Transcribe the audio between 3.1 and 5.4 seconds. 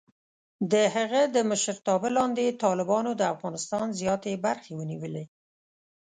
د افغانستان زیاتې برخې ونیولې.